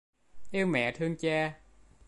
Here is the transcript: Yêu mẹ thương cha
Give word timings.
Yêu 0.53 0.67
mẹ 0.67 0.91
thương 0.91 1.15
cha 1.17 1.57